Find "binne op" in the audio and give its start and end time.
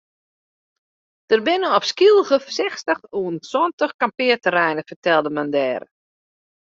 1.49-1.85